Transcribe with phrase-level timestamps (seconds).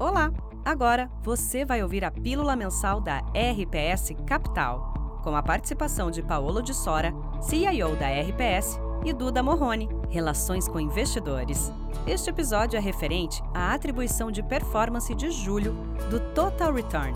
[0.00, 0.32] Olá!
[0.64, 6.62] Agora você vai ouvir a pílula mensal da RPS Capital, com a participação de Paolo
[6.62, 7.12] de Sora,
[7.42, 11.70] CIO da RPS, e Duda Morrone, Relações com Investidores.
[12.06, 15.74] Este episódio é referente à atribuição de performance de julho
[16.08, 17.12] do Total Return,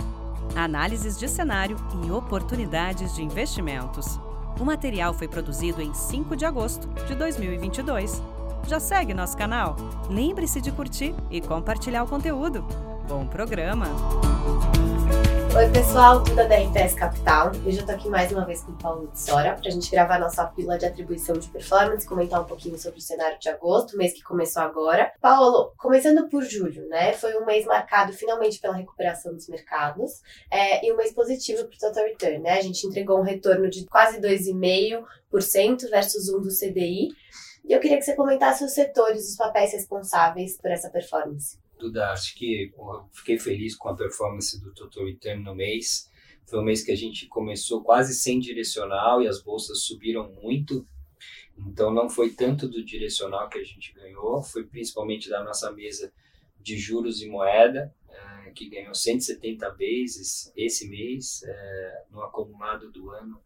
[0.55, 4.21] análises de cenário e oportunidades de investimentos.
[4.61, 8.23] O material foi produzido em 5 de agosto de 2022.
[8.67, 9.77] Já segue nosso canal?
[10.09, 12.63] Lembre-se de curtir e compartilhar o conteúdo.
[13.07, 13.87] Bom programa!
[15.55, 17.53] Oi, pessoal, tudo da RPS Capital.
[17.65, 20.19] Hoje eu tô aqui mais uma vez com o Paulo de Sora pra gente gravar
[20.19, 24.15] nossa pílula de atribuição de performance, comentar um pouquinho sobre o cenário de agosto, mês
[24.15, 25.13] que começou agora.
[25.21, 27.13] Paulo, começando por julho, né?
[27.13, 31.79] Foi um mês marcado finalmente pela recuperação dos mercados é, e um mês positivo pro
[31.79, 32.59] Total Return, né?
[32.59, 37.11] A gente entregou um retorno de quase 2,5% versus um do CDI.
[37.65, 41.59] E eu queria que você comentasse os setores, os papéis responsáveis por essa performance.
[41.79, 46.11] Duda, acho que porra, fiquei feliz com a performance do Total Return no mês.
[46.47, 50.87] Foi um mês que a gente começou quase sem direcional e as bolsas subiram muito.
[51.57, 56.13] Então não foi tanto do direcional que a gente ganhou, foi principalmente da nossa mesa
[56.61, 63.11] de juros e moeda, é, que ganhou 170 bases esse mês, é, no acumulado do
[63.11, 63.41] ano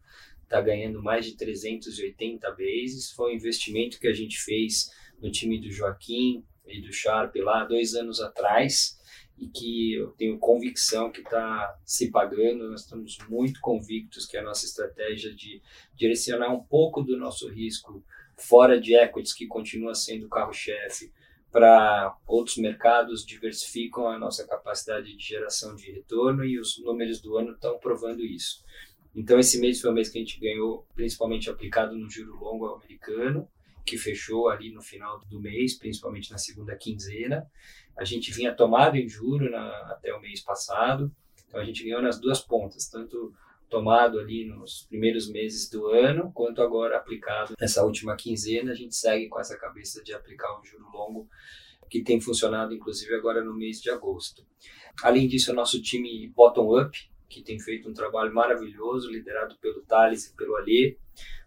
[0.49, 3.11] está ganhando mais de 380 bases.
[3.11, 7.65] Foi um investimento que a gente fez no time do Joaquim, e do Sharp lá
[7.65, 8.97] dois anos atrás
[9.37, 12.69] e que eu tenho convicção que está se pagando.
[12.69, 15.61] Nós estamos muito convictos que a nossa estratégia de
[15.95, 18.03] direcionar um pouco do nosso risco
[18.35, 21.11] fora de equities, que continua sendo o carro-chefe,
[21.51, 27.37] para outros mercados, diversificam a nossa capacidade de geração de retorno e os números do
[27.37, 28.63] ano estão provando isso.
[29.19, 32.67] Então, esse mês foi um mês que a gente ganhou, principalmente aplicado no juro longo
[32.67, 33.45] americano,
[33.85, 37.45] que fechou ali no final do mês, principalmente na segunda quinzena.
[37.97, 41.11] A gente vinha tomado em juro na, até o mês passado,
[41.45, 43.33] então a gente ganhou nas duas pontas, tanto
[43.69, 48.71] tomado ali nos primeiros meses do ano, quanto agora aplicado nessa última quinzena.
[48.71, 51.27] A gente segue com essa cabeça de aplicar um juro longo
[51.89, 54.47] que tem funcionado inclusive agora no mês de agosto.
[55.03, 56.97] Além disso, o nosso time bottom-up,
[57.29, 60.97] que tem feito um trabalho maravilhoso, liderado pelo Thales e pelo Alê,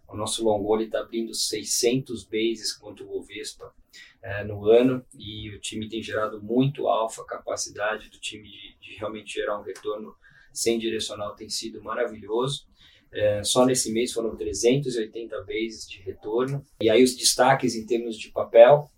[0.07, 3.73] o nosso long está abrindo 600 bases contra o Bovespa
[4.21, 8.97] é, no ano e o time tem gerado muito alfa, capacidade do time de, de,
[8.97, 10.15] realmente gerar um retorno
[10.51, 12.67] sem direcional tem sido maravilhoso.
[13.11, 16.63] É, só nesse mês foram 380 bases de retorno.
[16.81, 18.89] E aí os destaques em termos de papel,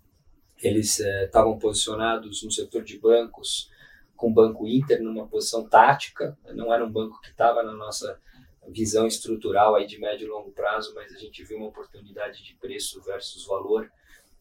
[0.62, 3.70] eles estavam é, posicionados no setor de bancos,
[4.16, 8.20] com o Banco Inter numa posição tática, não era um banco que estava na nossa
[8.68, 12.54] visão estrutural aí de médio e longo prazo, mas a gente viu uma oportunidade de
[12.54, 13.90] preço versus valor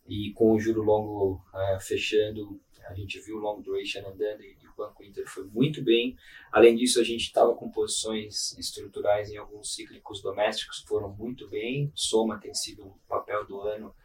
[0.08, 4.56] e com o juro longo uh, fechando, a gente viu o long duration andando e,
[4.66, 6.18] o Banco Inter foi muito bem.
[6.52, 11.92] Além disso, a gente estava com posições estruturais em alguns cíclicos domésticos foram muito bem.
[11.96, 13.96] Soma tem sido um papel do ano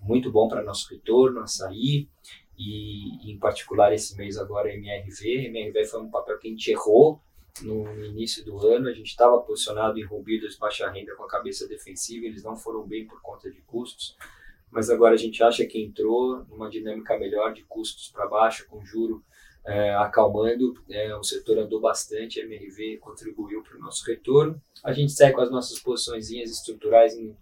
[0.00, 2.08] muito bom para nosso retorno, açaí
[2.58, 5.46] e em particular esse mês agora MRV.
[5.46, 7.20] MRV foi um papel que a gente errou
[7.62, 8.88] no início do ano.
[8.88, 12.86] A gente estava posicionado em de baixa renda com a cabeça defensiva, eles não foram
[12.86, 14.16] bem por conta de custos,
[14.70, 18.84] mas agora a gente acha que entrou numa dinâmica melhor de custos para baixo, com
[18.84, 19.24] juro
[19.64, 20.74] é, acalmando.
[20.90, 24.60] É, o setor andou bastante, a MRV contribuiu para o nosso retorno.
[24.82, 27.36] A gente segue com as nossas posições estruturais em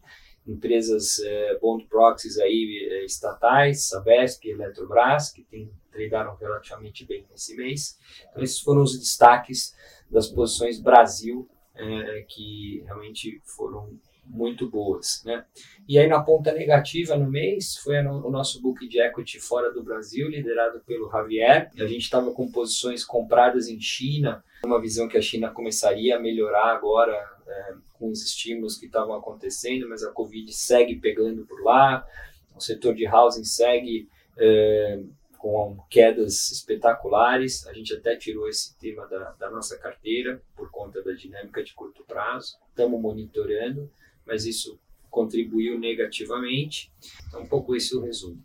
[0.47, 7.57] empresas é, bond proxies aí, é, estatais, Sabesp, Eletrobras, que tem, tradearam relativamente bem nesse
[7.57, 7.99] mês.
[8.31, 9.75] Então, esses foram os destaques
[10.11, 15.23] das posições Brasil, é, que realmente foram muito boas.
[15.25, 15.45] Né?
[15.89, 19.83] E aí na ponta negativa no mês foi o nosso book de equity fora do
[19.83, 21.71] Brasil, liderado pelo Javier.
[21.79, 26.21] A gente estava com posições compradas em China, uma visão que a China começaria a
[26.21, 27.13] melhorar agora
[27.47, 32.07] é, com os estímulos que estavam acontecendo, mas a Covid segue pegando por lá,
[32.55, 35.01] o setor de housing segue é,
[35.39, 37.67] com quedas espetaculares.
[37.67, 41.75] A gente até tirou esse tema da, da nossa carteira por conta da dinâmica de
[41.75, 42.57] curto prazo.
[42.69, 43.91] Estamos monitorando,
[44.27, 44.79] mas isso
[45.11, 46.93] contribuiu negativamente.
[47.29, 48.43] Então, um pouco esse é o resumo.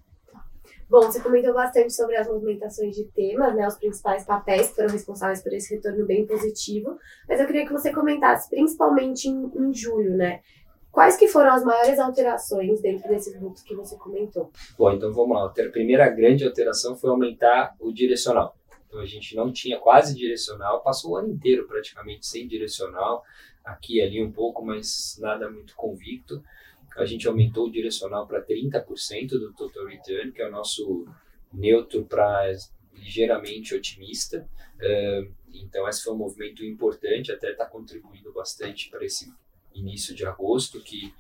[0.90, 4.90] Bom, você comentou bastante sobre as movimentações de temas, né, os principais papéis que foram
[4.90, 6.98] responsáveis por esse retorno bem positivo,
[7.30, 10.42] mas eu queria que você comentasse, principalmente em, em julho, né,
[10.92, 14.52] Quais que foram as maiores alterações dentro desses books que você comentou?
[14.78, 15.46] Bom, então vamos lá.
[15.46, 18.54] A primeira grande alteração foi aumentar o direcional.
[18.92, 23.24] Então a gente não tinha quase direcional, passou o ano inteiro praticamente sem direcional,
[23.64, 26.44] aqui e ali um pouco, mas nada muito convicto.
[26.98, 31.08] A gente aumentou o direcional para 30% do total return, que é o nosso
[31.54, 32.52] neutro para
[32.94, 34.46] ligeiramente otimista.
[35.54, 39.34] Então, esse foi um movimento importante, até está contribuindo bastante para esse
[39.74, 41.14] início de agosto, que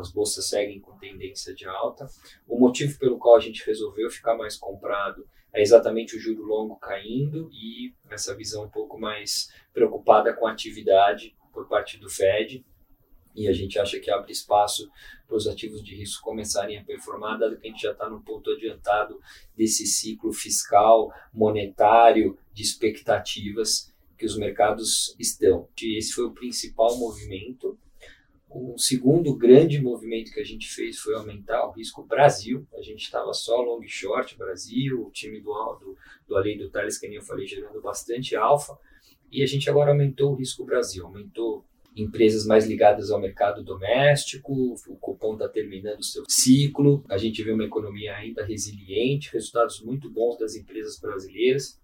[0.00, 2.06] as bolsas seguem com tendência de alta.
[2.46, 6.76] O motivo pelo qual a gente resolveu ficar mais comprado é exatamente o juro longo
[6.76, 12.64] caindo e essa visão um pouco mais preocupada com a atividade por parte do Fed.
[13.34, 14.90] E a gente acha que abre espaço
[15.26, 18.22] para os ativos de risco começarem a performar, dado que a gente já está no
[18.22, 19.20] ponto adiantado
[19.54, 25.68] desse ciclo fiscal, monetário, de expectativas que os mercados estão.
[25.80, 27.78] E esse foi o principal movimento
[28.56, 32.66] o segundo grande movimento que a gente fez foi aumentar o risco Brasil.
[32.74, 36.98] A gente estava só long short Brasil, o time do, do, do Ale do Thales,
[36.98, 38.78] que nem eu falei, gerando bastante alfa.
[39.30, 41.64] E a gente agora aumentou o risco Brasil, aumentou
[41.94, 44.52] empresas mais ligadas ao mercado doméstico,
[44.86, 49.80] o cupom está terminando o seu ciclo, a gente vê uma economia ainda resiliente, resultados
[49.80, 51.80] muito bons das empresas brasileiras,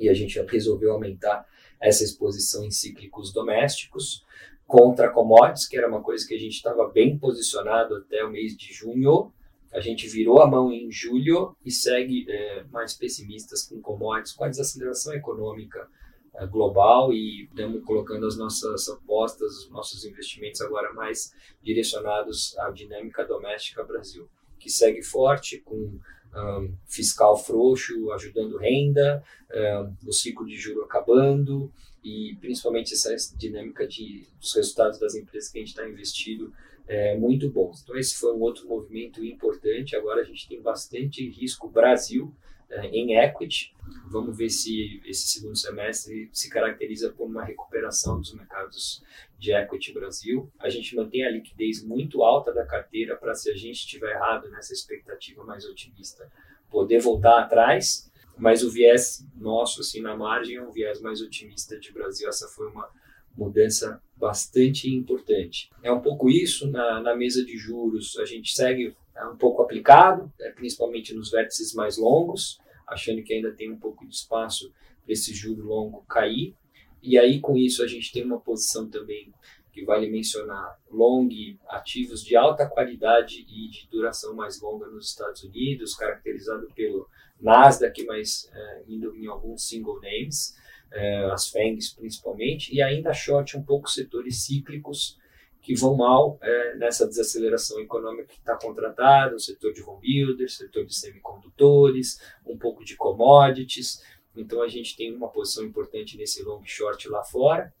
[0.00, 1.46] e a gente resolveu aumentar
[1.80, 4.26] essa exposição em cíclicos domésticos
[4.66, 8.56] contra commodities, que era uma coisa que a gente estava bem posicionado até o mês
[8.56, 9.32] de junho.
[9.72, 14.44] A gente virou a mão em julho e segue é, mais pessimistas com commodities, com
[14.44, 15.88] a desaceleração econômica
[16.34, 21.32] é, global e estamos colocando as nossas apostas, os nossos investimentos agora mais
[21.62, 25.98] direcionados à dinâmica doméstica Brasil, que segue forte com
[26.34, 29.22] um, fiscal frouxo ajudando renda,
[29.52, 31.72] um, o ciclo de juro acabando,
[32.04, 36.52] e principalmente essa dinâmica de, dos resultados das empresas que a gente está investido
[36.86, 37.82] é muito bons.
[37.82, 39.96] Então esse foi um outro movimento importante.
[39.96, 42.32] Agora a gente tem bastante risco Brasil
[42.68, 43.74] é, em equity.
[44.08, 49.02] Vamos ver se esse segundo semestre se caracteriza por uma recuperação dos mercados
[49.38, 50.50] de equity Brasil.
[50.58, 54.48] A gente mantém a liquidez muito alta da carteira para se a gente estiver errado
[54.50, 56.30] nessa expectativa mais otimista,
[56.70, 61.78] poder voltar atrás mas o viés nosso, assim, na margem, é um viés mais otimista
[61.78, 62.28] de Brasil.
[62.28, 62.88] Essa foi uma
[63.36, 65.70] mudança bastante importante.
[65.82, 68.16] É um pouco isso na, na mesa de juros.
[68.18, 73.32] A gente segue é um pouco aplicado, é, principalmente nos vértices mais longos, achando que
[73.32, 74.70] ainda tem um pouco de espaço
[75.02, 76.54] para esse juro longo cair.
[77.02, 79.32] E aí, com isso, a gente tem uma posição também
[79.72, 81.28] que vale mencionar long
[81.68, 87.08] ativos de alta qualidade e de duração mais longa nos Estados Unidos, caracterizado pelo
[87.40, 90.56] Nasdaq, mas é, indo em alguns single names,
[90.92, 95.18] é, as FANGs principalmente, e ainda short um pouco setores cíclicos
[95.60, 100.58] que vão mal é, nessa desaceleração econômica que está contratada, o setor de home builders,
[100.58, 104.00] setor de semicondutores, um pouco de commodities.
[104.36, 107.74] Então a gente tem uma posição importante nesse long short lá fora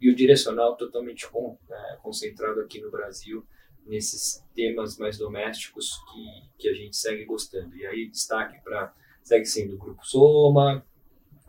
[0.00, 3.46] e o direcional totalmente com, é, concentrado aqui no Brasil
[3.86, 7.76] nesses temas mais domésticos que, que a gente segue gostando.
[7.76, 10.84] E aí destaque para segue sendo o Grupo Soma,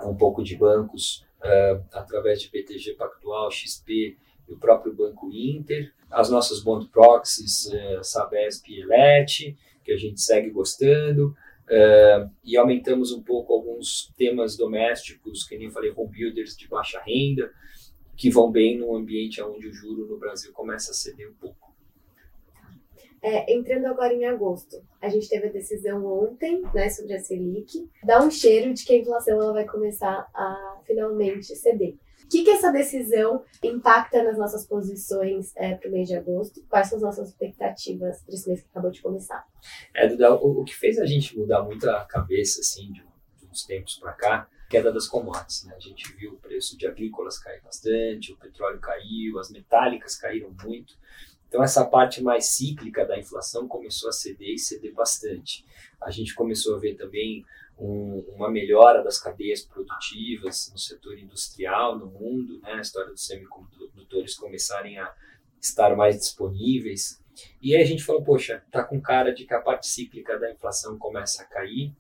[0.04, 4.18] um pouco de bancos uh, através de BTG Pactual, XP
[4.48, 9.98] e o próprio Banco Inter, as nossas bond proxies, uh, Sabesp e Elet, que a
[9.98, 11.36] gente segue gostando,
[11.68, 17.02] uh, e aumentamos um pouco alguns temas domésticos, que nem falei, home builders de baixa
[17.02, 17.52] renda,
[18.16, 21.69] que vão bem no ambiente onde o juro no Brasil começa a ceder um pouco.
[23.22, 27.90] É, entrando agora em agosto, a gente teve a decisão ontem né, sobre a Selic.
[28.04, 31.96] Dá um cheiro de que a inflação ela vai começar a finalmente ceder.
[32.24, 36.64] O que, que essa decisão impacta nas nossas posições é, para o mês de agosto?
[36.70, 39.46] Quais são as nossas expectativas para esse mês que acabou de começar?
[39.96, 43.48] É, Duda, o, o que fez a gente mudar muito a cabeça assim, de, de
[43.50, 45.66] uns tempos para cá queda das commodities.
[45.66, 45.74] Né?
[45.76, 50.56] A gente viu o preço de agrícolas cair bastante, o petróleo caiu, as metálicas caíram
[50.64, 50.94] muito.
[51.50, 55.66] Então, essa parte mais cíclica da inflação começou a ceder e ceder bastante.
[56.00, 57.44] A gente começou a ver também
[57.76, 62.74] um, uma melhora das cadeias produtivas no setor industrial no mundo, né?
[62.74, 65.12] a história dos semicondutores começarem a
[65.60, 67.20] estar mais disponíveis.
[67.60, 70.52] E aí a gente falou, poxa, tá com cara de que a parte cíclica da
[70.52, 71.92] inflação começa a cair,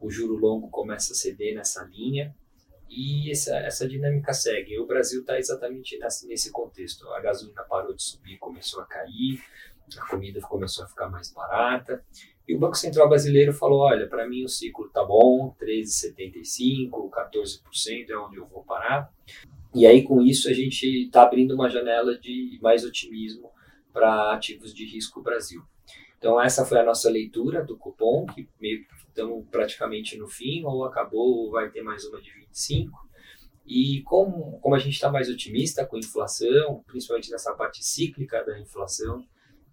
[0.00, 2.34] o juro longo começa a ceder nessa linha,
[2.94, 4.78] e essa, essa dinâmica segue.
[4.78, 7.08] O Brasil está exatamente nesse, contexto.
[7.08, 9.40] A gasolina parou de subir, começou a cair,
[9.96, 12.04] a comida começou a ficar mais barata.
[12.46, 18.10] E o Banco Central brasileiro falou: olha, para mim o ciclo tá bom, 13,75%, 14%
[18.10, 19.10] é onde eu vou parar.
[19.74, 23.51] E aí, com isso, a gente está abrindo uma janela de mais otimismo
[23.92, 25.62] para ativos de risco Brasil.
[26.18, 28.48] Então, essa foi a nossa leitura do cupom, que
[29.08, 32.96] estamos praticamente no fim, ou acabou, ou vai ter mais uma de 25.
[33.66, 38.44] E como, como a gente está mais otimista com a inflação, principalmente nessa parte cíclica
[38.44, 39.26] da inflação,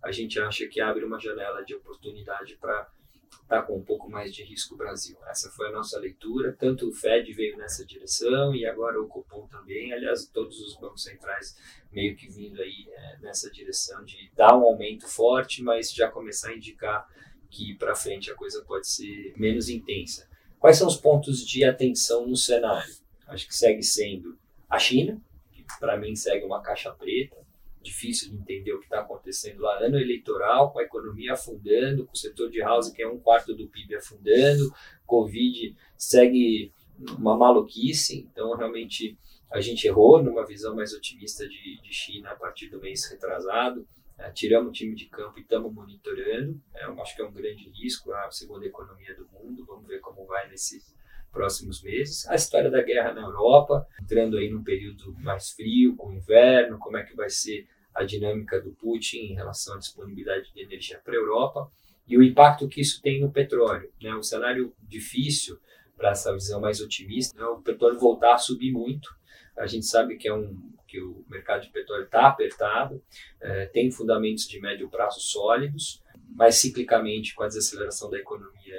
[0.04, 2.90] a gente acha que abre uma janela de oportunidade para
[3.50, 5.18] está com um pouco mais de risco o Brasil.
[5.28, 6.56] Essa foi a nossa leitura.
[6.58, 9.92] Tanto o Fed veio nessa direção e agora o Copom também.
[9.92, 11.58] Aliás, todos os bancos centrais
[11.92, 16.50] meio que vindo aí é, nessa direção de dar um aumento forte, mas já começar
[16.50, 17.08] a indicar
[17.50, 20.30] que para frente a coisa pode ser menos intensa.
[20.60, 22.94] Quais são os pontos de atenção no cenário?
[23.28, 24.38] Acho que segue sendo
[24.70, 25.20] a China,
[25.52, 27.49] que para mim segue uma caixa preta
[27.82, 29.80] difícil de entender o que está acontecendo lá.
[29.80, 33.56] Ano eleitoral, com a economia afundando, com o setor de housing, que é um quarto
[33.56, 34.72] do PIB afundando,
[35.06, 36.72] Covid segue
[37.18, 39.18] uma maluquice, então realmente
[39.52, 43.88] a gente errou numa visão mais otimista de, de China a partir do mês retrasado.
[44.18, 46.62] É, tiramos o time de campo e estamos monitorando.
[46.76, 49.66] É, eu acho que é um grande risco a segunda economia do mundo.
[49.66, 50.94] Vamos ver como vai nesses
[51.32, 52.28] próximos meses.
[52.28, 56.98] A história da guerra na Europa, entrando aí num período mais frio, com inverno, como
[56.98, 61.14] é que vai ser a dinâmica do Putin em relação à disponibilidade de energia para
[61.14, 61.72] a Europa
[62.08, 63.92] e o impacto que isso tem no petróleo.
[64.02, 64.14] Né?
[64.16, 65.60] Um cenário difícil
[65.96, 67.46] para essa visão mais otimista, né?
[67.46, 69.10] o petróleo voltar a subir muito.
[69.58, 70.58] A gente sabe que é um
[70.88, 73.00] que o mercado de petróleo está apertado,
[73.40, 78.76] é, tem fundamentos de médio prazo sólidos, mas ciclicamente com a desaceleração da economia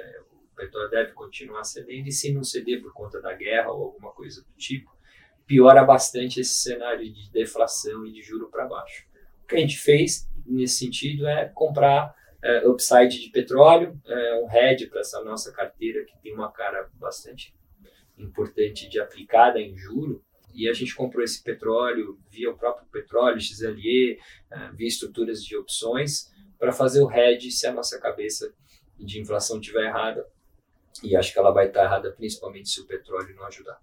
[0.61, 4.11] o petróleo deve continuar cedendo e se não ceder por conta da guerra ou alguma
[4.11, 4.91] coisa do tipo,
[5.45, 9.11] piora bastante esse cenário de deflação e de juro para baixo
[9.51, 14.87] que a gente fez nesse sentido é comprar é, upside de petróleo, é, um hedge
[14.87, 17.53] para essa nossa carteira que tem uma cara bastante
[18.17, 20.23] importante de aplicada em juro.
[20.53, 24.17] E a gente comprou esse petróleo via o próprio petróleo, XLE,
[24.51, 28.53] é, via estruturas de opções, para fazer o hedge se a nossa cabeça
[28.97, 30.25] de inflação estiver errada.
[31.03, 33.81] E acho que ela vai estar errada principalmente se o petróleo não ajudar.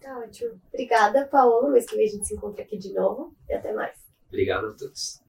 [0.00, 0.60] Tá ótimo.
[0.68, 1.70] Obrigada, Paulo.
[1.70, 3.98] Mês que a gente se encontra aqui de novo e até mais.
[4.28, 5.20] Obrigado a todos.